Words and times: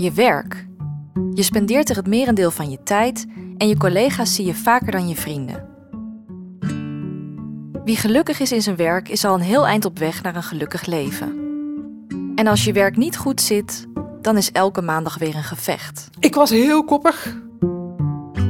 Je 0.00 0.12
werk. 0.12 0.66
Je 1.34 1.42
spendeert 1.42 1.90
er 1.90 1.96
het 1.96 2.06
merendeel 2.06 2.50
van 2.50 2.70
je 2.70 2.82
tijd 2.82 3.26
en 3.56 3.68
je 3.68 3.76
collega's 3.76 4.34
zie 4.34 4.46
je 4.46 4.54
vaker 4.54 4.92
dan 4.92 5.08
je 5.08 5.14
vrienden. 5.14 5.68
Wie 7.84 7.96
gelukkig 7.96 8.40
is 8.40 8.52
in 8.52 8.62
zijn 8.62 8.76
werk 8.76 9.08
is 9.08 9.24
al 9.24 9.34
een 9.34 9.40
heel 9.40 9.66
eind 9.66 9.84
op 9.84 9.98
weg 9.98 10.22
naar 10.22 10.36
een 10.36 10.42
gelukkig 10.42 10.86
leven. 10.86 11.38
En 12.34 12.46
als 12.46 12.64
je 12.64 12.72
werk 12.72 12.96
niet 12.96 13.16
goed 13.16 13.40
zit, 13.40 13.86
dan 14.20 14.36
is 14.36 14.52
elke 14.52 14.82
maandag 14.82 15.18
weer 15.18 15.36
een 15.36 15.42
gevecht. 15.42 16.08
Ik 16.18 16.34
was 16.34 16.50
heel 16.50 16.84
koppig. 16.84 17.36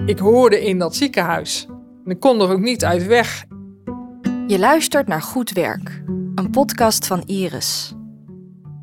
Ik 0.07 0.18
hoorde 0.18 0.64
in 0.64 0.79
dat 0.79 0.96
ziekenhuis. 0.96 1.67
En 2.04 2.11
ik 2.11 2.21
kon 2.21 2.40
er 2.40 2.50
ook 2.50 2.61
niet 2.61 2.85
uit 2.85 3.07
weg. 3.07 3.44
Je 4.46 4.58
luistert 4.58 5.07
naar 5.07 5.22
Goed 5.22 5.50
Werk, 5.50 6.03
een 6.35 6.50
podcast 6.50 7.07
van 7.07 7.22
Iris. 7.26 7.94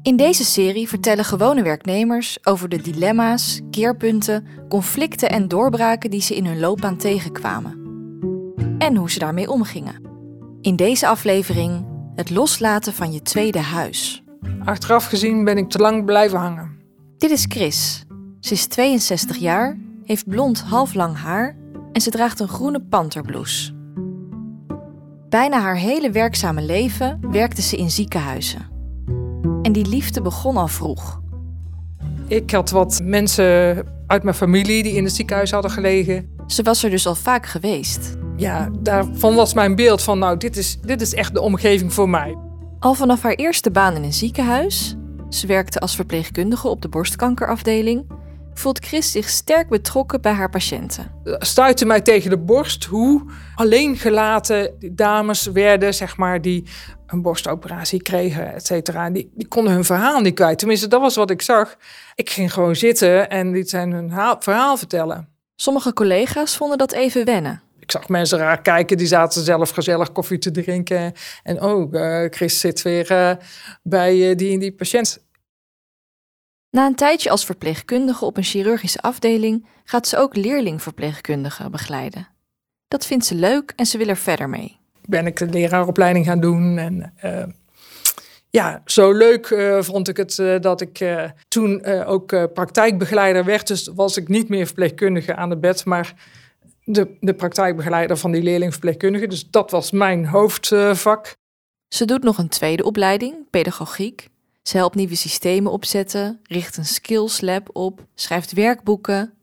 In 0.08 0.16
deze 0.16 0.46
serie 0.46 0.88
vertellen 0.88 1.26
gewone 1.26 1.64
werknemers 1.64 2.38
over 2.44 2.70
de 2.70 2.82
dilemma's, 2.82 3.62
keerpunten, 3.70 4.48
conflicten 4.70 5.30
en 5.30 5.48
doorbraken 5.48 6.10
die 6.10 6.22
ze 6.22 6.36
in 6.36 6.46
hun 6.46 6.60
loopbaan 6.60 6.98
tegenkwamen. 6.98 7.72
En 8.78 8.96
hoe 8.96 9.12
ze 9.12 9.20
daarmee 9.20 9.50
omgingen. 9.50 10.02
In 10.62 10.76
deze 10.76 11.08
aflevering 11.08 11.86
het 12.16 12.30
loslaten 12.30 12.94
van 12.94 13.12
je 13.12 13.22
tweede 13.22 13.60
huis. 13.60 14.24
Achteraf 14.64 15.06
gezien 15.06 15.44
ben 15.44 15.58
ik 15.58 15.70
te 15.70 15.78
lang 15.78 16.06
blijven 16.06 16.40
hangen. 16.40 16.78
Dit 17.18 17.32
is 17.32 17.46
Chris. 17.50 18.04
Ze 18.40 18.54
is 18.54 18.66
62 18.66 19.38
jaar, 19.38 19.78
heeft 20.04 20.28
blond 20.28 20.62
halflang 20.62 21.18
haar 21.18 21.56
en 21.92 22.02
ze 22.02 22.10
draagt 22.10 22.40
een 22.40 22.48
groene 22.48 22.82
panterblouse. 22.82 23.74
Bijna 25.30 25.60
haar 25.60 25.78
hele 25.78 26.12
werkzame 26.12 26.62
leven 26.62 27.20
werkte 27.32 27.62
ze 27.62 27.78
in 27.78 27.92
ziekenhuizen. 27.92 28.77
En 29.68 29.74
die 29.74 29.88
liefde 29.88 30.22
begon 30.22 30.58
al 30.58 30.68
vroeg. 30.68 31.22
Ik 32.28 32.52
had 32.52 32.70
wat 32.70 33.00
mensen 33.04 33.86
uit 34.08 34.24
mijn 34.24 34.36
familie 34.36 34.84
die 34.84 34.94
in 34.94 35.04
het 35.04 35.14
ziekenhuis 35.14 35.52
hadden 35.52 35.72
gelegen. 35.72 36.30
Ze 36.46 36.64
was 36.64 36.84
er 36.84 36.90
dus 36.90 37.08
al 37.08 37.16
vaak 37.16 37.46
geweest. 37.46 38.18
Ja, 38.38 38.70
daarvan 38.80 39.36
was 39.36 39.54
mijn 39.54 39.76
beeld 39.76 40.02
van, 40.02 40.20
nou, 40.20 40.38
dit 40.38 40.58
is, 40.58 40.80
dit 40.82 41.02
is 41.02 41.14
echt 41.14 41.34
de 41.34 41.42
omgeving 41.42 41.94
voor 41.94 42.10
mij. 42.10 42.38
Al 42.80 42.94
vanaf 42.94 43.22
haar 43.22 43.34
eerste 43.34 43.72
baan 43.72 43.96
in 43.96 44.04
een 44.04 44.14
ziekenhuis, 44.14 44.96
ze 45.30 45.48
werkte 45.48 45.80
als 45.80 45.96
verpleegkundige 45.96 46.68
op 46.68 46.82
de 46.82 46.90
borstkankerafdeling, 46.90 48.06
voelt 48.58 48.86
Chris 48.86 49.12
zich 49.12 49.30
sterk 49.30 49.70
betrokken 49.70 50.22
bij 50.22 50.32
haar 50.32 50.50
patiënten. 50.50 51.12
Stuitte 51.24 51.86
mij 51.86 52.02
tegen 52.02 52.30
de 52.30 52.38
borst 52.38 52.84
hoe 52.84 53.32
alleen 53.56 53.98
gelaten 53.98 54.74
dames 54.92 55.46
werden, 55.46 55.94
zeg 55.94 56.18
maar, 56.18 56.42
die 56.42 56.64
een 57.08 57.22
borstoperatie 57.22 58.02
kregen, 58.02 58.54
et 58.54 58.66
cetera. 58.66 59.10
Die, 59.10 59.32
die 59.36 59.48
konden 59.48 59.74
hun 59.74 59.84
verhaal 59.84 60.22
niet 60.22 60.34
kwijt. 60.36 60.60
Tenminste, 60.60 60.88
dat 60.88 61.02
was 61.02 61.16
wat 61.16 61.30
ik 61.30 61.42
zag. 61.42 61.76
Ik 62.16 62.30
ging 62.30 62.54
gewoon 62.54 62.76
zitten 62.76 63.30
en 63.30 63.52
liet 63.52 63.70
zijn 63.70 63.92
hun 63.92 64.10
verhaal 64.40 64.78
vertellen. 64.78 65.30
Sommige 65.56 65.94
collega's 65.94 66.58
vonden 66.58 66.78
dat 66.78 66.92
even 66.92 67.26
wennen. 67.26 67.62
Ik 67.80 67.92
zag 67.92 68.10
mensen 68.10 68.38
raar 68.38 68.62
kijken, 68.62 68.98
die 68.98 69.08
zaten 69.08 69.44
zelf 69.44 69.70
gezellig 69.70 70.12
koffie 70.12 70.38
te 70.38 70.52
drinken. 70.52 71.14
En 71.44 71.62
oh, 71.62 71.94
uh, 71.94 72.26
Chris 72.30 72.60
zit 72.60 72.82
weer 72.82 73.12
uh, 73.12 73.32
bij 73.84 74.16
uh, 74.16 74.36
die 74.36 74.54
en 74.54 74.60
die 74.60 74.72
patiënt. 74.72 75.26
Na 76.78 76.86
een 76.86 76.96
tijdje 76.96 77.30
als 77.30 77.46
verpleegkundige 77.46 78.26
op 78.26 78.38
een 78.38 78.44
chirurgische 78.44 79.02
afdeling 79.02 79.66
gaat 79.84 80.08
ze 80.08 80.18
ook 80.18 80.36
leerlingverpleegkundigen 80.36 81.72
begeleiden. 81.72 82.28
Dat 82.88 83.06
vindt 83.06 83.26
ze 83.26 83.36
leuk 83.36 83.74
en 83.76 83.86
ze 83.86 83.98
wil 83.98 84.08
er 84.08 84.18
verder 84.18 84.50
mee. 84.50 84.78
Ben 85.06 85.26
ik 85.26 85.38
de 85.38 85.46
leraaropleiding 85.46 86.26
gaan 86.26 86.40
doen 86.40 86.78
en 86.78 87.14
uh, 87.26 87.44
ja, 88.50 88.82
zo 88.86 89.12
leuk 89.12 89.50
uh, 89.50 89.82
vond 89.82 90.08
ik 90.08 90.18
het 90.18 90.38
uh, 90.38 90.60
dat 90.60 90.82
ik 90.82 91.06
toen 91.48 91.86
ook 91.86 92.54
praktijkbegeleider 92.54 93.46
werd. 93.46 93.68
Dus 93.68 93.88
was 93.88 94.18
ik 94.18 94.28
niet 94.28 94.50
meer 94.50 94.66
verpleegkundige 94.66 95.36
aan 95.36 95.50
het 95.50 95.62
bed, 95.62 95.86
maar 95.86 96.14
de, 96.84 97.18
de 97.20 97.34
praktijkbegeleider 97.34 98.18
van 98.18 98.32
die 98.32 98.44
leerlingverpleegkundige. 98.44 99.28
Dus 99.28 99.50
dat 99.50 99.72
was 99.72 99.92
mijn 99.92 100.26
hoofdvak. 100.26 101.36
Ze 101.88 102.06
doet 102.06 102.24
nog 102.24 102.38
een 102.38 102.50
tweede 102.50 102.84
opleiding, 102.84 103.50
pedagogiek. 103.50 104.28
Ze 104.68 104.78
helpt 104.78 104.96
nieuwe 104.96 105.16
systemen 105.16 105.72
opzetten, 105.72 106.40
richt 106.44 106.78
een 106.78 106.86
skills 106.86 107.42
lab 107.42 107.70
op, 107.74 108.06
schrijft 108.16 108.52
werkboeken. 108.52 109.34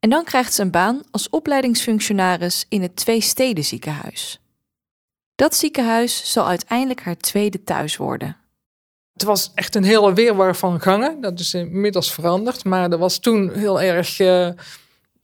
En 0.00 0.10
dan 0.10 0.24
krijgt 0.24 0.54
ze 0.54 0.62
een 0.62 0.70
baan 0.70 1.02
als 1.10 1.28
opleidingsfunctionaris 1.28 2.66
in 2.68 2.82
het 2.82 2.96
Twee 2.96 3.20
Steden 3.20 3.64
ziekenhuis. 3.64 4.40
Dat 5.34 5.54
ziekenhuis 5.54 6.32
zal 6.32 6.48
uiteindelijk 6.48 7.02
haar 7.02 7.16
tweede 7.16 7.64
thuis 7.64 7.96
worden. 7.96 8.36
Het 9.12 9.22
was 9.22 9.52
echt 9.54 9.74
een 9.74 9.84
hele 9.84 10.14
weerwar 10.14 10.56
van 10.56 10.80
gangen. 10.80 11.20
Dat 11.20 11.40
is 11.40 11.54
inmiddels 11.54 12.12
veranderd. 12.12 12.64
Maar 12.64 12.90
er 12.90 12.98
was 12.98 13.18
toen 13.18 13.52
heel 13.54 13.80
erg, 13.80 14.18
uh, 14.18 14.48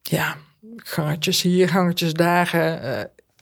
ja, 0.02 0.36
gangetjes 0.76 1.42
hier, 1.42 1.68
gangetjes 1.68 2.12
daar. 2.12 2.50
Uh, 2.54 2.98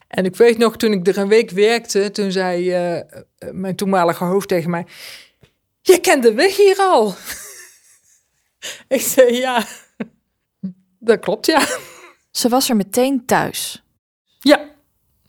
en 0.09 0.25
ik 0.25 0.37
weet 0.37 0.59
nog, 0.59 0.77
toen 0.77 0.93
ik 0.93 1.07
er 1.07 1.19
een 1.19 1.29
week 1.29 1.51
werkte, 1.51 2.11
toen 2.11 2.33
zei 2.33 2.75
mijn 3.53 3.77
toenmalige 3.77 4.25
hoofd 4.25 4.49
tegen 4.49 4.71
mij... 4.71 4.87
Je 5.83 5.99
kent 6.01 6.23
de 6.23 6.35
weg 6.35 6.57
hier 6.57 6.79
al. 6.79 7.15
ik 8.97 9.01
zei, 9.01 9.37
ja, 9.37 9.65
dat 10.99 11.21
klopt, 11.21 11.47
ja. 11.47 11.67
Ze 12.31 12.49
was 12.49 12.69
er 12.69 12.77
meteen 12.77 13.27
thuis. 13.27 13.83
Ja, 14.41 14.71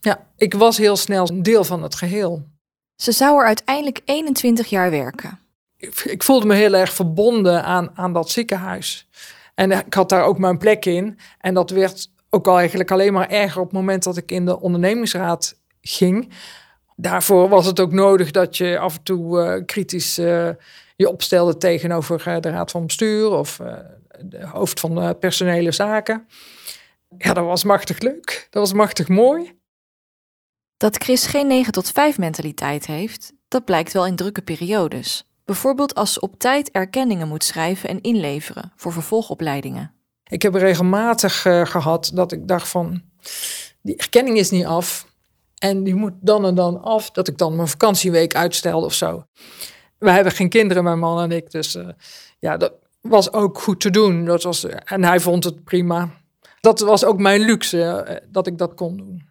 ja, 0.00 0.26
ik 0.36 0.54
was 0.54 0.76
heel 0.76 0.96
snel 0.96 1.28
een 1.28 1.42
deel 1.42 1.64
van 1.64 1.82
het 1.82 1.94
geheel. 1.94 2.50
Ze 2.96 3.12
zou 3.12 3.40
er 3.40 3.46
uiteindelijk 3.46 4.00
21 4.04 4.68
jaar 4.68 4.90
werken. 4.90 5.38
Ik, 5.76 5.98
ik 5.98 6.22
voelde 6.22 6.46
me 6.46 6.54
heel 6.54 6.74
erg 6.74 6.92
verbonden 6.92 7.64
aan, 7.64 7.90
aan 7.94 8.12
dat 8.12 8.30
ziekenhuis. 8.30 9.08
En 9.54 9.70
ik 9.70 9.94
had 9.94 10.08
daar 10.08 10.24
ook 10.24 10.38
mijn 10.38 10.58
plek 10.58 10.84
in. 10.84 11.18
En 11.38 11.54
dat 11.54 11.70
werd 11.70 12.10
ook 12.30 12.46
al 12.46 12.58
eigenlijk 12.58 12.90
alleen 12.90 13.12
maar 13.12 13.28
erger 13.28 13.60
op 13.60 13.66
het 13.66 13.74
moment 13.74 14.02
dat 14.02 14.16
ik 14.16 14.30
in 14.30 14.44
de 14.44 14.60
ondernemingsraad 14.60 15.60
ging. 15.80 16.32
Daarvoor 16.96 17.48
was 17.48 17.66
het 17.66 17.80
ook 17.80 17.92
nodig 17.92 18.30
dat 18.30 18.56
je 18.56 18.78
af 18.78 18.96
en 18.96 19.02
toe 19.02 19.44
uh, 19.44 19.66
kritisch 19.66 20.18
uh, 20.18 20.48
je 20.96 21.08
opstelde 21.08 21.56
tegenover 21.56 22.24
uh, 22.28 22.40
de 22.40 22.50
raad 22.50 22.70
van 22.70 22.86
bestuur 22.86 23.30
of 23.30 23.60
de 24.20 24.46
hoofd 24.46 24.80
van 24.80 25.18
personele 25.18 25.72
zaken. 25.72 26.26
Ja, 27.18 27.32
dat 27.32 27.44
was 27.44 27.64
machtig 27.64 27.98
leuk. 27.98 28.46
Dat 28.50 28.62
was 28.62 28.72
machtig 28.72 29.08
mooi. 29.08 29.52
Dat 30.76 30.96
Chris 30.96 31.26
geen 31.26 31.46
9 31.46 31.72
tot 31.72 31.90
5 31.90 32.18
mentaliteit 32.18 32.86
heeft, 32.86 33.32
dat 33.48 33.64
blijkt 33.64 33.92
wel 33.92 34.06
in 34.06 34.16
drukke 34.16 34.42
periodes. 34.42 35.26
Bijvoorbeeld 35.44 35.94
als 35.94 36.12
ze 36.12 36.20
op 36.20 36.38
tijd 36.38 36.70
erkenningen 36.70 37.28
moet 37.28 37.44
schrijven 37.44 37.88
en 37.88 38.00
inleveren 38.00 38.72
voor 38.76 38.92
vervolgopleidingen. 38.92 39.94
Ik 40.24 40.42
heb 40.42 40.54
regelmatig 40.54 41.44
uh, 41.44 41.66
gehad 41.66 42.10
dat 42.14 42.32
ik 42.32 42.48
dacht 42.48 42.68
van, 42.68 43.02
die 43.82 43.96
erkenning 43.96 44.38
is 44.38 44.50
niet 44.50 44.64
af. 44.64 45.06
En 45.62 45.84
die 45.84 45.94
moet 45.94 46.12
dan 46.20 46.44
en 46.44 46.54
dan 46.54 46.82
af, 46.82 47.10
dat 47.10 47.28
ik 47.28 47.38
dan 47.38 47.56
mijn 47.56 47.68
vakantieweek 47.68 48.34
uitstelde 48.34 48.86
of 48.86 48.94
zo. 48.94 49.24
We 49.98 50.10
hebben 50.10 50.32
geen 50.32 50.48
kinderen, 50.48 50.84
mijn 50.84 50.98
man 50.98 51.20
en 51.22 51.32
ik. 51.36 51.50
Dus 51.50 51.76
uh, 51.76 51.88
ja, 52.38 52.56
dat 52.56 52.72
was 53.00 53.32
ook 53.32 53.60
goed 53.60 53.80
te 53.80 53.90
doen. 53.90 54.24
Dat 54.24 54.42
was, 54.42 54.64
en 54.64 55.04
hij 55.04 55.20
vond 55.20 55.44
het 55.44 55.64
prima. 55.64 56.10
Dat 56.60 56.80
was 56.80 57.04
ook 57.04 57.18
mijn 57.18 57.40
luxe, 57.40 58.06
uh, 58.08 58.16
dat 58.32 58.46
ik 58.46 58.58
dat 58.58 58.74
kon 58.74 58.96
doen. 58.96 59.22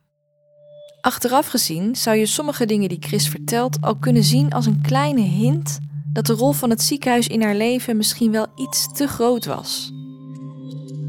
Achteraf 1.02 1.48
gezien 1.48 1.96
zou 1.96 2.18
je 2.18 2.26
sommige 2.26 2.66
dingen 2.66 2.90
die 2.90 3.02
Chris 3.02 3.30
vertelt 3.30 3.78
al 3.82 3.96
kunnen 3.96 4.24
zien 4.24 4.54
als 4.54 4.66
een 4.66 4.82
kleine 4.82 5.22
hint 5.22 5.80
dat 6.14 6.26
de 6.26 6.34
rol 6.34 6.52
van 6.52 6.70
het 6.70 6.82
ziekenhuis 6.82 7.28
in 7.28 7.42
haar 7.42 7.56
leven 7.56 7.98
misschien 7.98 8.32
wel 8.32 8.48
iets 8.56 8.94
te 8.94 9.08
groot 9.08 9.46
was. 9.46 9.92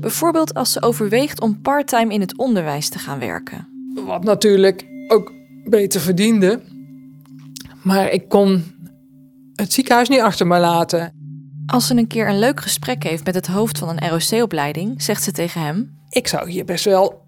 Bijvoorbeeld 0.00 0.54
als 0.54 0.72
ze 0.72 0.82
overweegt 0.82 1.40
om 1.40 1.60
parttime 1.60 2.14
in 2.14 2.20
het 2.20 2.38
onderwijs 2.38 2.88
te 2.88 2.98
gaan 2.98 3.18
werken. 3.18 3.68
Wat 4.06 4.24
natuurlijk 4.24 4.90
ook 5.12 5.32
beter 5.64 6.00
verdiende. 6.00 6.60
Maar 7.82 8.10
ik 8.10 8.28
kon 8.28 8.64
het 9.54 9.72
ziekenhuis 9.72 10.08
niet 10.08 10.20
achter 10.20 10.46
me 10.46 10.58
laten. 10.58 11.14
Als 11.66 11.86
ze 11.86 11.96
een 11.96 12.06
keer 12.06 12.28
een 12.28 12.38
leuk 12.38 12.60
gesprek 12.60 13.02
heeft 13.02 13.24
met 13.24 13.34
het 13.34 13.46
hoofd 13.46 13.78
van 13.78 13.88
een 13.88 14.08
ROC-opleiding, 14.08 15.02
zegt 15.02 15.22
ze 15.22 15.32
tegen 15.32 15.60
hem: 15.60 15.98
Ik 16.08 16.28
zou 16.28 16.50
hier 16.50 16.64
best 16.64 16.84
wel 16.84 17.20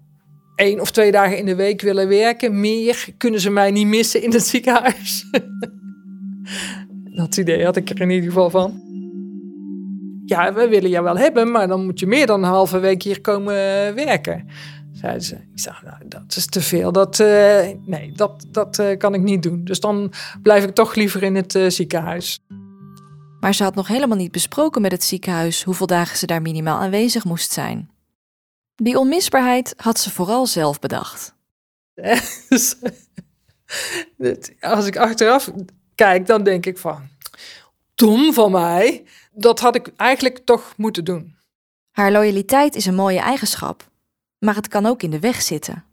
één 0.55 0.79
of 0.79 0.91
twee 0.91 1.11
dagen 1.11 1.37
in 1.37 1.45
de 1.45 1.55
week 1.55 1.81
willen 1.81 2.07
werken. 2.07 2.59
Meer 2.59 3.07
kunnen 3.17 3.39
ze 3.39 3.49
mij 3.49 3.71
niet 3.71 3.87
missen 3.87 4.23
in 4.23 4.31
het 4.31 4.45
ziekenhuis. 4.47 5.25
Dat 7.15 7.37
idee 7.37 7.65
had 7.65 7.75
ik 7.75 7.89
er 7.89 8.01
in 8.01 8.09
ieder 8.09 8.29
geval 8.29 8.49
van. 8.49 8.83
Ja, 10.25 10.53
we 10.53 10.67
willen 10.67 10.89
jou 10.89 11.03
wel 11.03 11.17
hebben, 11.17 11.51
maar 11.51 11.67
dan 11.67 11.85
moet 11.85 11.99
je 11.99 12.07
meer 12.07 12.27
dan 12.27 12.43
een 12.43 12.49
halve 12.49 12.79
week 12.79 13.03
hier 13.03 13.21
komen 13.21 13.53
werken. 13.95 14.47
Zeiden 14.95 15.23
ze. 15.23 15.35
Ik 15.35 15.81
nou, 15.83 16.07
dat 16.07 16.35
is 16.35 16.45
te 16.45 16.61
veel. 16.61 16.91
Dat, 16.91 17.19
uh, 17.19 17.27
nee, 17.85 18.11
dat, 18.11 18.45
dat 18.47 18.79
uh, 18.79 18.97
kan 18.97 19.13
ik 19.13 19.21
niet 19.21 19.43
doen. 19.43 19.63
Dus 19.63 19.79
dan 19.79 20.13
blijf 20.41 20.63
ik 20.63 20.73
toch 20.73 20.95
liever 20.95 21.23
in 21.23 21.35
het 21.35 21.55
uh, 21.55 21.69
ziekenhuis. 21.69 22.39
Maar 23.39 23.53
ze 23.55 23.63
had 23.63 23.75
nog 23.75 23.87
helemaal 23.87 24.17
niet 24.17 24.31
besproken 24.31 24.81
met 24.81 24.91
het 24.91 25.03
ziekenhuis 25.03 25.63
hoeveel 25.63 25.87
dagen 25.87 26.17
ze 26.17 26.25
daar 26.25 26.41
minimaal 26.41 26.79
aanwezig 26.79 27.23
moest 27.23 27.51
zijn. 27.51 27.89
Die 28.75 28.99
onmisbaarheid 28.99 29.73
had 29.77 29.99
ze 29.99 30.11
vooral 30.11 30.45
zelf 30.47 30.79
bedacht. 30.79 31.35
Als 34.59 34.85
ik 34.85 34.97
achteraf 34.97 35.51
kijk, 35.95 36.25
dan 36.25 36.43
denk 36.43 36.65
ik 36.65 36.77
van... 36.77 37.07
dom 37.95 38.33
van 38.33 38.51
mij. 38.51 39.03
Dat 39.33 39.59
had 39.59 39.75
ik 39.75 39.91
eigenlijk 39.95 40.39
toch 40.45 40.73
moeten 40.77 41.05
doen. 41.05 41.35
Haar 41.91 42.11
loyaliteit 42.11 42.75
is 42.75 42.85
een 42.85 42.95
mooie 42.95 43.19
eigenschap, 43.19 43.89
maar 44.39 44.55
het 44.55 44.67
kan 44.67 44.85
ook 44.85 45.03
in 45.03 45.09
de 45.09 45.19
weg 45.19 45.41
zitten. 45.41 45.83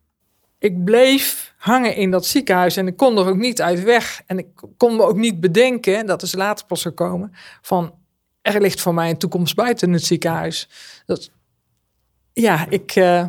Ik 0.59 0.85
bleef 0.85 1.55
hangen 1.57 1.97
in 1.97 2.11
dat 2.11 2.27
ziekenhuis 2.27 2.77
en 2.77 2.87
ik 2.87 2.97
kon 2.97 3.19
er 3.19 3.27
ook 3.27 3.37
niet 3.37 3.63
uit 3.63 3.83
weg. 3.83 4.23
En 4.27 4.39
ik 4.39 4.47
kon 4.77 4.97
me 4.97 5.03
ook 5.03 5.17
niet 5.17 5.41
bedenken, 5.41 6.07
dat 6.07 6.23
is 6.23 6.35
later 6.35 6.67
pas 6.67 6.83
gekomen, 6.83 7.33
van 7.61 7.95
er 8.43 8.61
ligt 8.61 8.81
voor 8.81 8.95
mij 8.95 9.11
een 9.11 9.19
toekomst 9.19 9.55
buiten 9.55 9.93
het 9.93 10.05
ziekenhuis. 10.05 10.69
Dat, 11.07 11.31
ja, 12.33 12.67
ik, 12.69 12.97
uh, 12.97 13.27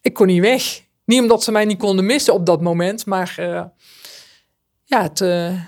ik 0.00 0.14
kon 0.14 0.26
niet 0.26 0.40
weg. 0.40 0.82
Niet 1.04 1.20
omdat 1.20 1.42
ze 1.42 1.52
mij 1.52 1.64
niet 1.64 1.78
konden 1.78 2.06
missen 2.06 2.34
op 2.34 2.46
dat 2.46 2.60
moment, 2.60 3.06
maar 3.06 3.36
uh, 3.40 3.64
ja, 4.84 5.02
het, 5.02 5.20
uh, 5.20 5.64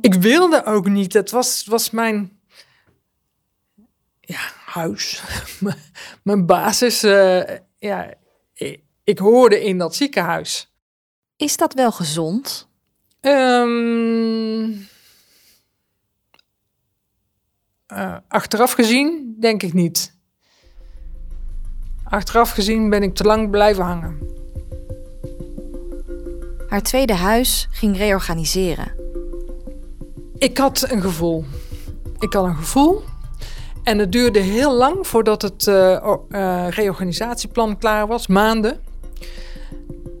ik 0.00 0.14
wilde 0.14 0.64
ook 0.64 0.88
niet. 0.88 1.12
Het 1.12 1.30
was, 1.30 1.64
was 1.64 1.90
mijn 1.90 2.38
ja, 4.20 4.40
huis, 4.76 5.22
mijn 6.22 6.46
basis. 6.46 7.00
ja, 7.78 8.14
ik, 8.54 8.80
ik, 9.04 9.18
hoorde 9.18 9.64
in 9.64 9.78
dat 9.78 9.94
ziekenhuis. 9.94 10.72
Is 11.36 11.56
dat 11.56 11.74
wel 11.74 11.92
gezond? 11.92 12.68
Um, 13.20 14.88
uh, 17.92 18.16
achteraf 18.28 18.72
gezien, 18.72 19.36
denk 19.40 19.62
ik 19.62 19.72
niet. 19.72 20.14
Achteraf 22.04 22.50
gezien 22.50 22.90
ben 22.90 23.02
ik 23.02 23.14
te 23.14 23.24
lang 23.24 23.50
blijven 23.50 23.84
hangen. 23.84 24.18
Haar 26.68 26.82
tweede 26.82 27.14
huis 27.14 27.68
ging 27.70 27.96
reorganiseren. 27.96 28.94
Ik 30.38 30.58
had 30.58 30.90
een 30.90 31.02
gevoel. 31.02 31.44
Ik 32.18 32.32
had 32.32 32.44
een 32.44 32.56
gevoel. 32.56 33.02
En 33.86 33.98
het 33.98 34.12
duurde 34.12 34.38
heel 34.38 34.72
lang 34.72 35.06
voordat 35.06 35.42
het 35.42 35.66
uh, 35.66 36.14
uh, 36.28 36.66
reorganisatieplan 36.70 37.78
klaar 37.78 38.06
was, 38.06 38.26
maanden. 38.26 38.80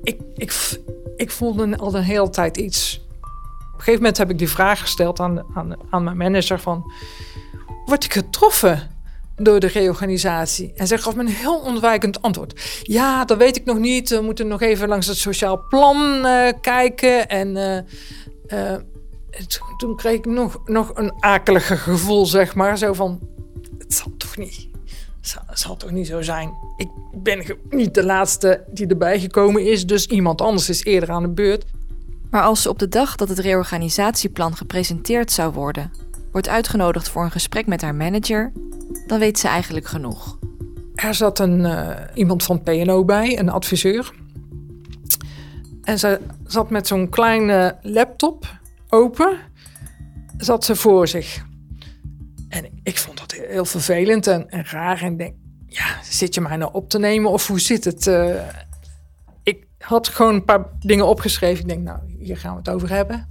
Ik, 0.02 0.20
ik, 0.34 0.78
ik 1.16 1.30
voelde 1.30 1.76
al 1.76 1.94
een 1.94 2.02
hele 2.02 2.30
tijd 2.30 2.56
iets. 2.56 3.06
Op 3.20 3.72
een 3.72 3.78
gegeven 3.78 3.94
moment 3.94 4.18
heb 4.18 4.30
ik 4.30 4.38
die 4.38 4.48
vraag 4.48 4.80
gesteld 4.80 5.20
aan, 5.20 5.44
aan, 5.54 5.74
aan 5.90 6.04
mijn 6.04 6.16
manager 6.16 6.60
van 6.60 6.92
word 7.84 8.04
ik 8.04 8.12
getroffen 8.12 8.90
door 9.36 9.60
de 9.60 9.66
reorganisatie. 9.66 10.72
En 10.76 10.86
zij 10.86 10.98
gaf 10.98 11.14
me 11.14 11.20
een 11.20 11.28
heel 11.28 11.58
ontwijkend 11.58 12.22
antwoord. 12.22 12.80
Ja, 12.82 13.24
dat 13.24 13.38
weet 13.38 13.56
ik 13.56 13.64
nog 13.64 13.78
niet. 13.78 14.08
We 14.08 14.20
moeten 14.20 14.48
nog 14.48 14.60
even 14.60 14.88
langs 14.88 15.06
het 15.06 15.16
sociaal 15.16 15.64
plan 15.68 16.26
uh, 16.26 16.48
kijken. 16.60 17.28
En 17.28 17.84
toen 19.76 19.96
kreeg 19.96 20.14
ik 20.14 20.26
nog, 20.26 20.60
nog 20.64 20.90
een 20.94 21.12
akelige 21.20 21.76
gevoel, 21.76 22.26
zeg 22.26 22.54
maar. 22.54 22.78
Zo 22.78 22.92
van, 22.92 23.34
het 23.86 23.94
zal 23.94 24.12
toch 24.16 24.36
niet, 24.36 24.68
het 25.20 25.28
zal, 25.28 25.42
zal 25.52 25.76
toch 25.76 25.90
niet 25.90 26.06
zo 26.06 26.22
zijn. 26.22 26.54
Ik 26.76 26.88
ben 27.12 27.58
niet 27.70 27.94
de 27.94 28.04
laatste 28.04 28.64
die 28.70 28.86
erbij 28.86 29.20
gekomen 29.20 29.66
is. 29.66 29.86
Dus 29.86 30.06
iemand 30.06 30.40
anders 30.40 30.68
is 30.68 30.84
eerder 30.84 31.10
aan 31.10 31.22
de 31.22 31.28
beurt. 31.28 31.64
Maar 32.30 32.42
als 32.42 32.62
ze 32.62 32.68
op 32.68 32.78
de 32.78 32.88
dag 32.88 33.16
dat 33.16 33.28
het 33.28 33.38
reorganisatieplan 33.38 34.56
gepresenteerd 34.56 35.32
zou 35.32 35.52
worden 35.52 35.90
wordt 36.36 36.50
uitgenodigd 36.50 37.08
voor 37.08 37.24
een 37.24 37.30
gesprek 37.30 37.66
met 37.66 37.82
haar 37.82 37.94
manager, 37.94 38.52
dan 39.06 39.18
weet 39.18 39.38
ze 39.38 39.48
eigenlijk 39.48 39.86
genoeg. 39.86 40.38
Er 40.94 41.14
zat 41.14 41.38
een, 41.38 41.58
uh, 41.60 41.90
iemand 42.14 42.42
van 42.42 42.62
PNO 42.62 43.04
bij, 43.04 43.38
een 43.38 43.48
adviseur. 43.48 44.12
En 45.82 45.98
ze 45.98 46.20
zat 46.46 46.70
met 46.70 46.86
zo'n 46.86 47.08
kleine 47.08 47.76
laptop 47.82 48.58
open, 48.88 49.38
zat 50.36 50.64
ze 50.64 50.76
voor 50.76 51.08
zich. 51.08 51.44
En 52.48 52.66
ik 52.82 52.98
vond 52.98 53.15
heel 53.48 53.64
vervelend 53.64 54.26
en, 54.26 54.50
en 54.50 54.64
raar. 54.64 55.02
En 55.02 55.16
denk, 55.16 55.34
ja, 55.66 56.02
zit 56.02 56.34
je 56.34 56.40
mij 56.40 56.56
nou 56.56 56.72
op 56.72 56.88
te 56.88 56.98
nemen 56.98 57.30
of 57.30 57.46
hoe 57.46 57.60
zit 57.60 57.84
het? 57.84 58.06
Uh, 58.06 58.34
ik 59.42 59.66
had 59.78 60.08
gewoon 60.08 60.34
een 60.34 60.44
paar 60.44 60.64
dingen 60.78 61.06
opgeschreven. 61.06 61.60
Ik 61.60 61.68
denk, 61.68 61.82
nou, 61.82 61.98
hier 62.18 62.36
gaan 62.36 62.52
we 62.52 62.58
het 62.58 62.68
over 62.68 62.90
hebben. 62.90 63.26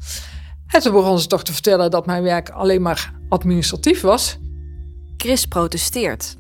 En 0.68 0.82
toen 0.82 0.94
begon 0.94 1.20
ze 1.20 1.28
toch 1.28 1.44
te 1.44 1.54
vertellen 1.54 1.92
dat 1.92 2.06
mijn 2.06 2.24
werk 2.24 2.50
alleen 2.50 2.82
maar 2.82 3.14
administratief 3.30 4.02
was. 4.02 4.40
Chris 5.18 5.46
protesteert. 5.46 6.36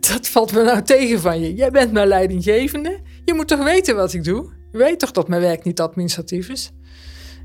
Dat 0.00 0.28
valt 0.28 0.52
me 0.52 0.62
nou 0.62 0.82
tegen 0.82 1.20
van 1.20 1.40
je. 1.40 1.54
Jij 1.54 1.70
bent 1.70 1.92
mijn 1.92 2.08
leidinggevende. 2.08 3.00
Je 3.24 3.34
moet 3.34 3.48
toch 3.48 3.64
weten 3.64 3.96
wat 3.96 4.12
ik 4.12 4.24
doe? 4.24 4.52
Je 4.72 4.78
weet 4.78 4.98
toch 4.98 5.10
dat 5.10 5.28
mijn 5.28 5.40
werk 5.40 5.64
niet 5.64 5.80
administratief 5.80 6.48
is? 6.48 6.72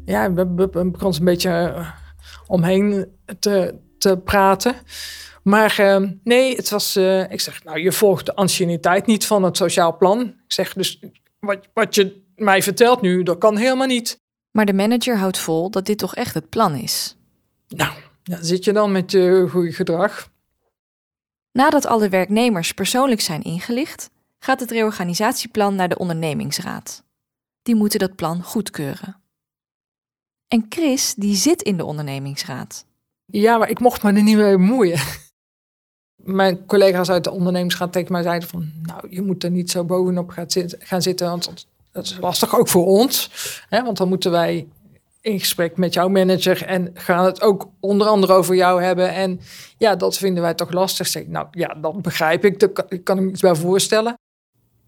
Ja, 0.06 0.34
we, 0.34 0.70
begon 0.92 1.14
ze 1.14 1.20
een 1.20 1.26
beetje 1.26 1.50
eh, 1.50 1.90
omheen 2.48 3.08
te, 3.40 3.76
te 3.98 4.18
praten. 4.18 4.76
Maar 5.44 5.78
uh, 5.80 6.10
nee, 6.24 6.56
het 6.56 6.70
was. 6.70 6.98
Uh, 6.98 7.32
ik 7.32 7.42
zeg, 7.42 7.64
nou, 7.64 7.80
je 7.80 7.92
volgt 7.92 8.26
de 8.26 8.36
anciëniteit 8.36 9.06
niet 9.06 9.26
van 9.26 9.44
het 9.44 9.58
sociaal 9.58 9.98
plan. 9.98 10.22
Ik 10.22 10.54
zeg 10.54 10.74
dus, 10.74 11.00
wat, 11.40 11.68
wat 11.74 11.96
je 11.96 12.24
mij 12.36 12.64
vertelt 12.64 13.02
nu, 13.02 13.24
dat 13.24 13.38
kan 13.38 13.58
helemaal 13.58 13.88
niet. 13.88 14.20
Maar 14.52 14.66
de 14.66 14.74
manager 14.74 15.18
houdt 15.18 15.38
vol 15.38 15.70
dat 15.70 15.86
dit 15.86 15.98
toch 15.98 16.16
echt 16.16 16.34
het 16.34 16.50
plan 16.50 16.76
is. 16.76 17.18
Nou, 17.68 17.94
dan 18.24 18.44
zit 18.44 18.64
je 18.64 18.74
dan 18.74 18.92
met 18.92 19.12
je 19.12 19.48
goede 19.50 19.72
gedrag. 19.72 20.32
Nadat 21.52 21.86
alle 21.86 22.10
werknemers 22.10 22.72
persoonlijk 22.72 23.22
zijn 23.22 23.44
ingelicht, 23.44 24.10
gaat 24.40 24.60
het 24.60 24.72
reorganisatieplan 24.72 25.76
naar 25.76 25.90
de 25.90 25.98
ondernemingsraad. 25.98 27.04
Die 27.62 27.76
moeten 27.76 28.00
dat 28.00 28.16
plan 28.16 28.44
goedkeuren. 28.44 29.22
En 30.48 30.66
Chris, 30.70 31.14
die 31.16 31.36
zit 31.36 31.62
in 31.62 31.78
de 31.78 31.86
ondernemingsraad. 31.86 32.86
Ja, 33.26 33.58
maar 33.58 33.70
ik 33.70 33.80
mocht 33.80 34.04
me 34.04 34.14
er 34.14 34.24
niet 34.24 34.38
mee 34.38 34.58
bemoeien. 34.58 35.00
Mijn 36.24 36.66
collega's 36.66 37.10
uit 37.10 37.24
de 37.24 37.32
ondernemingsraad 37.32 37.92
tegen 37.92 38.12
mij 38.12 38.24
zeiden 38.24 38.50
van... 38.50 38.72
nou, 38.82 39.08
je 39.10 39.22
moet 39.22 39.44
er 39.44 39.52
niet 39.52 39.72
zo 39.72 39.84
bovenop 39.84 40.30
gaan 40.80 41.02
zitten, 41.02 41.28
want 41.28 41.68
dat 41.92 42.06
is 42.06 42.18
lastig 42.20 42.58
ook 42.58 42.68
voor 42.68 42.86
ons. 42.86 43.32
Hè, 43.70 43.84
want 43.84 43.98
dan 43.98 44.08
moeten 44.08 44.32
wij 44.32 44.68
in 45.22 45.40
gesprek 45.40 45.78
met 45.78 45.94
jouw 45.94 46.08
manager 46.08 46.66
en 46.66 46.92
gaan 46.94 47.26
het 47.26 47.42
ook 47.42 47.70
onder 47.80 48.08
andere 48.08 48.34
over 48.34 48.56
jou 48.56 48.84
hebben. 48.84 49.14
En 49.14 49.40
ja, 49.78 49.96
dat 49.96 50.18
vinden 50.18 50.44
wij 50.44 50.54
toch 50.54 50.72
lastig. 50.72 51.08
Zeg, 51.08 51.28
nou 51.28 51.48
ja, 51.52 51.68
dat 51.74 52.02
begrijp 52.02 52.46
ik. 52.46 52.64
Ik 52.88 53.04
kan 53.04 53.24
me 53.24 53.30
iets 53.30 53.42
bij 53.42 53.56
voorstellen. 53.56 54.18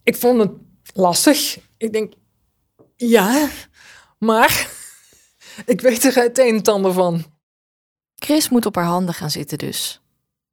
Ik 0.04 0.16
vond 0.16 0.40
het 0.40 0.52
lastig. 0.94 1.60
Ik 1.78 1.94
denk, 1.94 2.14
ja, 2.96 3.50
maar 4.18 4.70
ik 5.66 5.82
weet 5.82 6.04
er 6.04 6.16
het 6.16 6.40
een 6.40 6.58
en 6.58 6.64
ander 6.64 6.94
van. 6.94 7.24
Chris 8.16 8.50
moet 8.50 8.66
op 8.66 8.76
haar 8.76 8.86
handen 8.86 9.14
gaan 9.14 9.32
zitten 9.32 9.58
dus. 9.58 10.01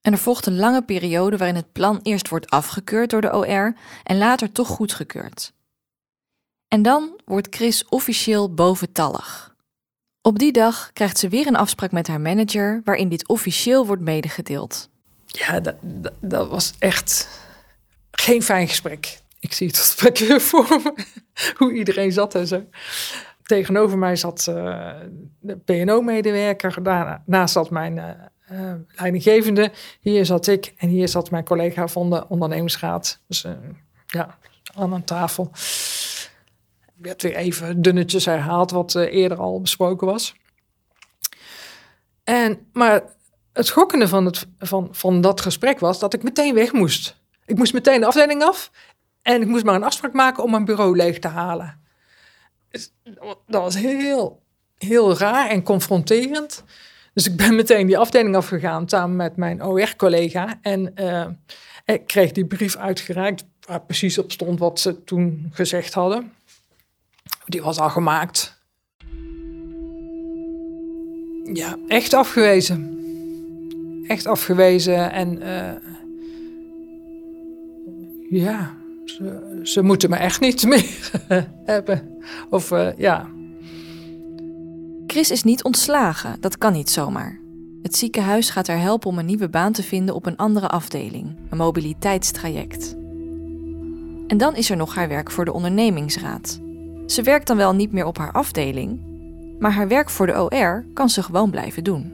En 0.00 0.12
er 0.12 0.18
volgt 0.18 0.46
een 0.46 0.56
lange 0.56 0.82
periode 0.82 1.36
waarin 1.36 1.56
het 1.56 1.72
plan 1.72 2.00
eerst 2.02 2.28
wordt 2.28 2.50
afgekeurd 2.50 3.10
door 3.10 3.20
de 3.20 3.36
OR 3.36 3.74
en 4.02 4.18
later 4.18 4.52
toch 4.52 4.68
goedgekeurd. 4.68 5.52
En 6.68 6.82
dan 6.82 7.20
wordt 7.24 7.54
Chris 7.54 7.84
officieel 7.88 8.54
boventallig. 8.54 9.56
Op 10.22 10.38
die 10.38 10.52
dag 10.52 10.90
krijgt 10.92 11.18
ze 11.18 11.28
weer 11.28 11.46
een 11.46 11.56
afspraak 11.56 11.92
met 11.92 12.06
haar 12.06 12.20
manager 12.20 12.80
waarin 12.84 13.08
dit 13.08 13.28
officieel 13.28 13.86
wordt 13.86 14.02
medegedeeld. 14.02 14.90
Ja, 15.26 15.60
dat, 15.60 15.74
dat, 16.20 16.48
was 16.48 16.74
echt 16.78 17.28
geen 18.10 18.42
fijn 18.42 18.68
gesprek. 18.68 19.20
Ik 19.40 19.52
zie 19.52 19.66
het 19.66 19.78
gesprek 19.78 20.18
weer 20.18 20.40
voor 20.40 20.80
me, 20.82 20.94
hoe 21.58 21.72
iedereen 21.72 22.12
zat 22.12 22.34
en 22.34 22.46
zo. 22.46 22.64
Tegenover 23.42 23.98
mij 23.98 24.16
zat 24.16 24.46
uh, 24.50 24.90
de 25.40 25.56
PNO-medewerker, 25.56 26.82
daarnaast 26.82 27.52
zat 27.52 27.70
mijn 27.70 27.96
uh, 27.96 28.10
uh, 28.52 28.72
leidinggevende, 28.96 29.72
hier 30.00 30.26
zat 30.26 30.46
ik 30.46 30.74
en 30.76 30.88
hier 30.88 31.08
zat 31.08 31.30
mijn 31.30 31.44
collega 31.44 31.88
van 31.88 32.10
de 32.10 32.28
ondernemingsraad. 32.28 33.20
Dus 33.26 33.46
ja, 34.06 34.38
aan 34.74 34.92
een 34.92 35.04
tafel 35.04 35.50
werd 36.98 37.22
weer 37.22 37.34
even 37.34 37.82
dunnetjes 37.82 38.24
herhaald 38.24 38.70
wat 38.70 38.94
uh, 38.94 39.12
eerder 39.12 39.38
al 39.38 39.60
besproken 39.60 40.06
was. 40.06 40.34
En, 42.24 42.68
maar 42.72 43.02
het 43.52 43.66
schokkende 43.66 44.08
van, 44.08 44.24
het, 44.24 44.46
van, 44.58 44.88
van 44.90 45.20
dat 45.20 45.40
gesprek 45.40 45.78
was 45.78 45.98
dat 45.98 46.14
ik 46.14 46.22
meteen 46.22 46.54
weg 46.54 46.72
moest. 46.72 47.16
Ik 47.46 47.56
moest 47.56 47.72
meteen 47.72 48.00
de 48.00 48.06
afdeling 48.06 48.42
af 48.42 48.70
en 49.22 49.40
ik 49.40 49.48
moest 49.48 49.64
maar 49.64 49.74
een 49.74 49.84
afspraak 49.84 50.12
maken 50.12 50.42
om 50.42 50.50
mijn 50.50 50.64
bureau 50.64 50.96
leeg 50.96 51.18
te 51.18 51.28
halen. 51.28 51.80
Dus, 52.70 52.92
dat 53.46 53.62
was 53.62 53.74
heel, 53.74 54.42
heel 54.78 55.18
raar 55.18 55.48
en 55.48 55.62
confronterend. 55.62 56.64
Dus 57.18 57.26
ik 57.26 57.36
ben 57.36 57.54
meteen 57.54 57.86
die 57.86 57.98
afdeling 57.98 58.36
afgegaan 58.36 58.88
samen 58.88 59.16
met 59.16 59.36
mijn 59.36 59.64
OR-collega. 59.64 60.58
En 60.62 60.92
uh, 60.94 61.26
ik 61.84 62.06
kreeg 62.06 62.32
die 62.32 62.46
brief 62.46 62.76
uitgereikt 62.76 63.44
waar 63.66 63.80
precies 63.80 64.18
op 64.18 64.32
stond 64.32 64.58
wat 64.58 64.80
ze 64.80 65.04
toen 65.04 65.50
gezegd 65.52 65.94
hadden. 65.94 66.32
Die 67.46 67.62
was 67.62 67.78
al 67.78 67.90
gemaakt. 67.90 68.60
Ja, 71.52 71.76
echt 71.88 72.14
afgewezen. 72.14 72.98
Echt 74.08 74.26
afgewezen 74.26 75.12
en 75.12 75.42
uh, 75.42 75.72
ja, 78.30 78.74
ze, 79.62 79.82
moeten 79.82 80.10
me 80.10 80.16
echt 80.16 80.40
niet 80.40 80.66
meer 80.72 81.10
hebben. 81.64 82.22
Of 82.50 82.70
uh, 82.70 82.88
ja. 82.96 83.36
Chris 85.18 85.30
is 85.30 85.42
niet 85.42 85.64
ontslagen, 85.64 86.36
dat 86.40 86.58
kan 86.58 86.72
niet 86.72 86.90
zomaar. 86.90 87.40
Het 87.82 87.96
ziekenhuis 87.96 88.50
gaat 88.50 88.66
haar 88.66 88.80
helpen 88.80 89.10
om 89.10 89.18
een 89.18 89.26
nieuwe 89.26 89.48
baan 89.48 89.72
te 89.72 89.82
vinden 89.82 90.14
op 90.14 90.26
een 90.26 90.36
andere 90.36 90.68
afdeling, 90.68 91.36
een 91.50 91.56
mobiliteitstraject. 91.56 92.96
En 94.26 94.36
dan 94.36 94.54
is 94.56 94.70
er 94.70 94.76
nog 94.76 94.94
haar 94.94 95.08
werk 95.08 95.30
voor 95.30 95.44
de 95.44 95.52
ondernemingsraad. 95.52 96.60
Ze 97.06 97.22
werkt 97.22 97.46
dan 97.46 97.56
wel 97.56 97.74
niet 97.74 97.92
meer 97.92 98.04
op 98.04 98.18
haar 98.18 98.32
afdeling, 98.32 99.00
maar 99.58 99.72
haar 99.72 99.88
werk 99.88 100.10
voor 100.10 100.26
de 100.26 100.42
OR 100.42 100.84
kan 100.94 101.08
ze 101.08 101.22
gewoon 101.22 101.50
blijven 101.50 101.84
doen. 101.84 102.12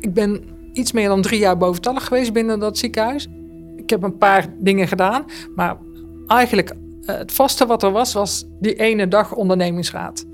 Ik 0.00 0.14
ben 0.14 0.42
iets 0.72 0.92
meer 0.92 1.08
dan 1.08 1.22
drie 1.22 1.40
jaar 1.40 1.56
boventallig 1.56 2.04
geweest 2.04 2.32
binnen 2.32 2.58
dat 2.58 2.78
ziekenhuis. 2.78 3.28
Ik 3.76 3.90
heb 3.90 4.02
een 4.02 4.18
paar 4.18 4.46
dingen 4.58 4.88
gedaan, 4.88 5.24
maar 5.54 5.76
eigenlijk 6.26 6.74
eh, 7.04 7.16
het 7.16 7.32
vaste 7.32 7.66
wat 7.66 7.82
er 7.82 7.92
was, 7.92 8.12
was 8.12 8.44
die 8.60 8.74
ene 8.74 9.08
dag 9.08 9.34
ondernemingsraad. 9.34 10.28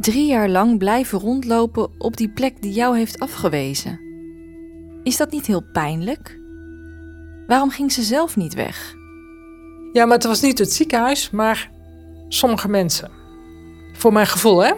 Drie 0.00 0.26
jaar 0.26 0.48
lang 0.48 0.78
blijven 0.78 1.18
rondlopen 1.18 1.90
op 1.98 2.16
die 2.16 2.28
plek 2.28 2.62
die 2.62 2.72
jou 2.72 2.96
heeft 2.96 3.18
afgewezen. 3.18 4.00
Is 5.02 5.16
dat 5.16 5.30
niet 5.30 5.46
heel 5.46 5.62
pijnlijk? 5.72 6.40
Waarom 7.46 7.70
ging 7.70 7.92
ze 7.92 8.02
zelf 8.02 8.36
niet 8.36 8.54
weg? 8.54 8.94
Ja, 9.92 10.04
maar 10.04 10.16
het 10.16 10.24
was 10.24 10.40
niet 10.40 10.58
het 10.58 10.72
ziekenhuis, 10.72 11.30
maar 11.30 11.70
sommige 12.28 12.68
mensen. 12.68 13.10
Voor 13.92 14.12
mijn 14.12 14.26
gevoel, 14.26 14.64
hè? 14.64 14.72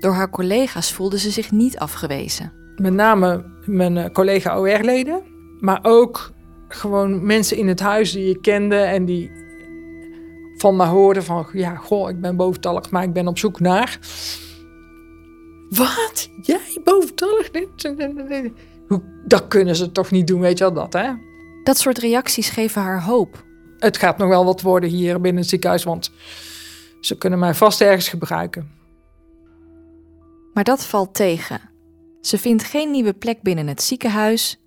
Door 0.00 0.12
haar 0.12 0.30
collega's 0.30 0.92
voelde 0.92 1.18
ze 1.18 1.30
zich 1.30 1.50
niet 1.50 1.78
afgewezen. 1.78 2.52
Met 2.76 2.92
name 2.92 3.44
mijn 3.64 3.96
eh, 3.96 4.10
collega 4.10 4.58
OR-leden, 4.58 5.22
maar 5.60 5.78
ook 5.82 6.32
gewoon 6.68 7.26
mensen 7.26 7.56
in 7.56 7.68
het 7.68 7.80
huis 7.80 8.12
die 8.12 8.26
je 8.28 8.40
kende 8.40 8.76
en 8.76 9.04
die 9.04 9.30
van 10.56 10.76
me 10.76 10.84
hoorden 10.84 11.24
van, 11.24 11.46
ja, 11.52 11.74
goh, 11.74 12.10
ik 12.10 12.20
ben 12.20 12.36
boventallig, 12.36 12.90
maar 12.90 13.02
ik 13.02 13.12
ben 13.12 13.28
op 13.28 13.38
zoek 13.38 13.60
naar. 13.60 13.98
Wat? 15.68 16.28
Jij 16.42 16.80
boventallig? 16.84 17.50
Dat 19.26 19.48
kunnen 19.48 19.76
ze 19.76 19.92
toch 19.92 20.10
niet 20.10 20.26
doen, 20.26 20.40
weet 20.40 20.58
je 20.58 20.64
wel 20.64 20.72
dat, 20.72 20.92
hè? 20.92 21.12
Dat 21.64 21.78
soort 21.78 21.98
reacties 21.98 22.48
geven 22.48 22.82
haar 22.82 23.02
hoop. 23.02 23.44
Het 23.78 23.96
gaat 23.96 24.18
nog 24.18 24.28
wel 24.28 24.44
wat 24.44 24.60
worden 24.60 24.88
hier 24.88 25.20
binnen 25.20 25.40
het 25.40 25.50
ziekenhuis, 25.50 25.84
want 25.84 26.10
ze 27.00 27.18
kunnen 27.18 27.38
mij 27.38 27.54
vast 27.54 27.80
ergens 27.80 28.08
gebruiken. 28.08 28.70
Maar 30.54 30.64
dat 30.64 30.84
valt 30.84 31.14
tegen. 31.14 31.60
Ze 32.20 32.38
vindt 32.38 32.64
geen 32.64 32.90
nieuwe 32.90 33.12
plek 33.12 33.42
binnen 33.42 33.66
het 33.66 33.82
ziekenhuis. 33.82 34.58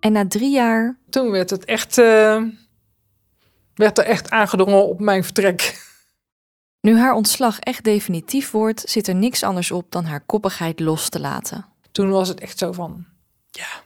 En 0.00 0.12
na 0.12 0.26
drie 0.28 0.50
jaar. 0.50 0.98
Toen 1.08 1.30
werd 1.30 1.50
het 1.50 1.64
echt. 1.64 1.98
Uh, 1.98 2.42
werd 3.80 3.98
er 3.98 4.04
echt 4.04 4.30
aangedrongen 4.30 4.86
op 4.86 5.00
mijn 5.00 5.24
vertrek. 5.24 5.88
Nu 6.80 6.98
haar 6.98 7.14
ontslag 7.14 7.58
echt 7.58 7.84
definitief 7.84 8.50
wordt, 8.50 8.90
zit 8.90 9.08
er 9.08 9.14
niks 9.14 9.42
anders 9.42 9.70
op 9.70 9.90
dan 9.90 10.04
haar 10.04 10.20
koppigheid 10.20 10.80
los 10.80 11.08
te 11.08 11.20
laten. 11.20 11.66
Toen 11.92 12.10
was 12.10 12.28
het 12.28 12.40
echt 12.40 12.58
zo 12.58 12.72
van. 12.72 13.06
Ja. 13.50 13.82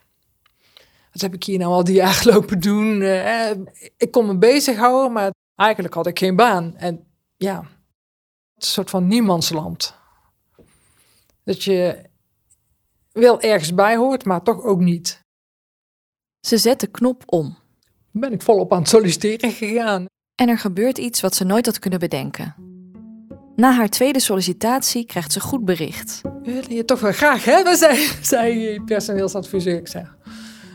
Wat 1.11 1.21
heb 1.21 1.33
ik 1.33 1.43
hier 1.43 1.59
nou 1.59 1.71
al 1.71 1.83
die 1.83 1.95
jaar 1.95 2.21
lopen 2.31 2.59
doen? 2.59 3.01
Uh, 3.01 3.51
ik 3.97 4.11
kon 4.11 4.25
me 4.25 4.37
bezighouden, 4.37 5.11
maar 5.11 5.31
eigenlijk 5.55 5.93
had 5.93 6.07
ik 6.07 6.19
geen 6.19 6.35
baan. 6.35 6.77
En 6.77 7.07
ja, 7.37 7.57
een 7.57 8.65
soort 8.65 8.89
van 8.89 9.07
niemandsland. 9.07 9.95
Dat 11.43 11.63
je 11.63 12.09
wel 13.11 13.41
ergens 13.41 13.73
bij 13.73 13.95
hoort, 13.95 14.25
maar 14.25 14.41
toch 14.41 14.63
ook 14.63 14.79
niet. 14.79 15.19
Ze 16.39 16.57
zet 16.57 16.79
de 16.79 16.87
knop 16.87 17.23
om. 17.25 17.57
Ben 18.17 18.31
ik 18.31 18.41
volop 18.41 18.73
aan 18.73 18.79
het 18.79 18.89
solliciteren 18.89 19.51
gegaan. 19.51 20.05
En 20.35 20.49
er 20.49 20.57
gebeurt 20.57 20.97
iets 20.97 21.21
wat 21.21 21.35
ze 21.35 21.43
nooit 21.43 21.65
had 21.65 21.79
kunnen 21.79 21.99
bedenken. 21.99 22.55
Na 23.55 23.71
haar 23.71 23.89
tweede 23.89 24.19
sollicitatie 24.19 25.05
krijgt 25.05 25.31
ze 25.31 25.39
goed 25.39 25.65
bericht. 25.65 26.21
Willen 26.43 26.75
je 26.75 26.85
toch 26.85 26.99
wel 26.99 27.11
graag 27.11 27.45
hebben, 27.45 27.77
zei, 27.85 28.09
zei 28.21 28.81
personeelsadviseur. 28.81 29.77
Ik 29.77 29.87
zeg, 29.87 30.15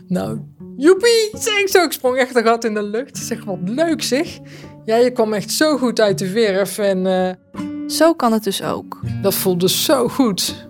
nou, 0.07 0.41
joepie, 0.77 1.31
zeg 1.33 1.59
ik 1.59 1.69
zo. 1.69 1.83
Ik 1.85 1.93
sprong 1.93 2.17
echt 2.17 2.37
een 2.37 2.45
gat 2.45 2.65
in 2.65 2.75
de 2.75 2.83
lucht. 2.83 3.19
Zeg, 3.19 3.45
wat 3.45 3.59
leuk 3.65 4.03
zeg. 4.03 4.39
Ja, 4.85 4.97
je 4.97 5.11
kwam 5.11 5.33
echt 5.33 5.51
zo 5.51 5.79
goed 5.79 6.01
uit 6.01 6.19
de 6.19 6.27
verf 6.27 6.79
en... 6.79 7.05
Uh... 7.05 7.31
Zo 7.87 8.15
kan 8.15 8.33
het 8.33 8.45
dus 8.45 8.63
ook. 8.63 9.01
Dat 9.23 9.35
voelde 9.35 9.69
zo 9.69 10.09
goed. 10.09 10.69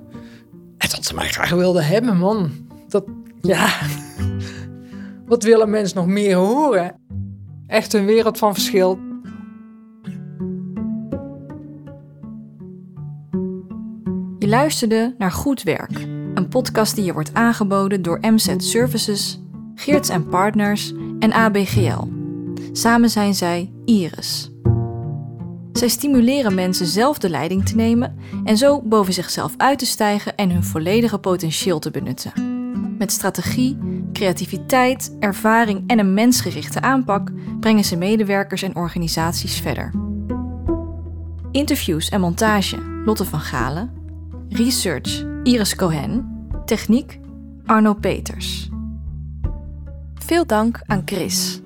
En 0.78 0.88
dat 0.90 1.04
ze 1.04 1.14
mij 1.14 1.28
graag 1.28 1.50
wilden 1.50 1.86
hebben, 1.86 2.16
man. 2.16 2.50
Dat, 2.88 3.04
ja... 3.40 3.68
Wat 5.30 5.42
willen 5.42 5.70
mensen 5.70 5.96
nog 5.96 6.06
meer 6.06 6.36
horen? 6.36 6.94
Echt 7.66 7.92
een 7.92 8.04
wereld 8.04 8.38
van 8.38 8.54
verschil. 8.54 8.98
Je 14.38 14.48
luisterde 14.48 15.14
naar 15.18 15.32
Goed 15.32 15.62
Werk, 15.62 15.98
een 16.34 16.48
podcast 16.48 16.94
die 16.94 17.04
je 17.04 17.12
wordt 17.12 17.34
aangeboden 17.34 18.02
door 18.02 18.18
MZ 18.20 18.54
Services, 18.56 19.40
Geerts 19.74 20.10
Partners 20.30 20.92
en 21.18 21.32
ABGL. 21.32 22.04
Samen 22.72 23.10
zijn 23.10 23.34
zij 23.34 23.72
Iris. 23.84 24.50
Zij 25.72 25.88
stimuleren 25.88 26.54
mensen 26.54 26.86
zelf 26.86 27.18
de 27.18 27.30
leiding 27.30 27.66
te 27.66 27.76
nemen 27.76 28.16
en 28.44 28.56
zo 28.56 28.82
boven 28.82 29.12
zichzelf 29.12 29.54
uit 29.56 29.78
te 29.78 29.86
stijgen 29.86 30.36
en 30.36 30.50
hun 30.50 30.64
volledige 30.64 31.18
potentieel 31.18 31.78
te 31.78 31.90
benutten. 31.90 32.49
Met 33.00 33.12
strategie, 33.12 33.78
creativiteit, 34.12 35.16
ervaring 35.20 35.84
en 35.86 35.98
een 35.98 36.14
mensgerichte 36.14 36.80
aanpak 36.80 37.30
brengen 37.60 37.84
ze 37.84 37.96
medewerkers 37.96 38.62
en 38.62 38.76
organisaties 38.76 39.60
verder. 39.60 39.92
Interviews 41.50 42.08
en 42.08 42.20
montage 42.20 43.02
Lotte 43.04 43.24
van 43.24 43.40
Galen. 43.40 43.90
Research 44.48 45.24
Iris 45.42 45.74
Cohen. 45.74 46.46
Techniek 46.64 47.20
Arno 47.66 47.94
Peters. 47.94 48.68
Veel 50.14 50.46
dank 50.46 50.80
aan 50.86 51.02
Chris. 51.04 51.60